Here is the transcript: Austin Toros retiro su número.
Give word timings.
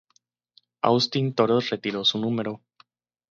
Austin 0.81 1.35
Toros 1.35 1.69
retiro 1.69 2.03
su 2.03 2.17
número. 2.17 2.63